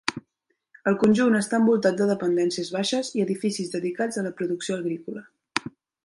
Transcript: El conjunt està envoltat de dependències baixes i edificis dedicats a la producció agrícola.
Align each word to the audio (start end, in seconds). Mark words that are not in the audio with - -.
El 0.91 0.95
conjunt 1.01 1.35
està 1.39 1.57
envoltat 1.63 1.99
de 1.99 2.07
dependències 2.11 2.71
baixes 2.77 3.11
i 3.19 3.23
edificis 3.25 3.69
dedicats 3.75 4.21
a 4.21 4.23
la 4.29 4.33
producció 4.39 4.79
agrícola. 4.79 5.23